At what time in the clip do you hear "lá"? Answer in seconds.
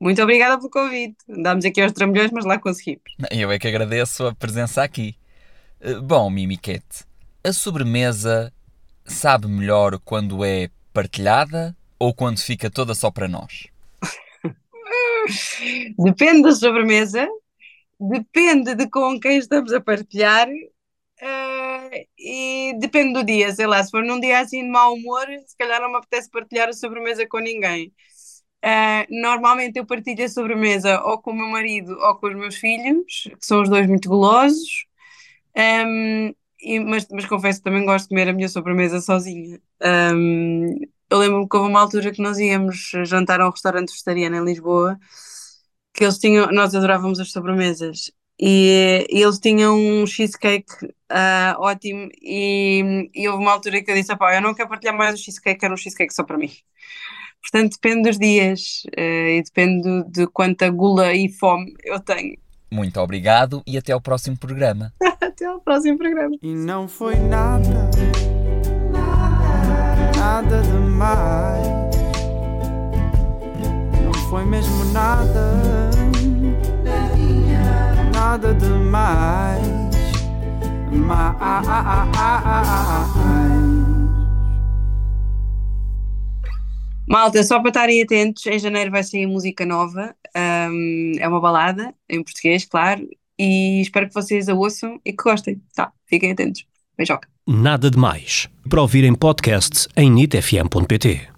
2.44-2.58, 23.66-23.82